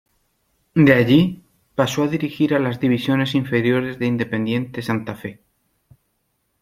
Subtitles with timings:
[0.73, 1.43] De allí,
[1.75, 5.43] pasó a dirigir a las divisiones inferiores de Independiente Santa Fe.